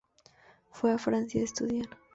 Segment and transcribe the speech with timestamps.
[0.71, 1.87] Fue a Francia a estudiar.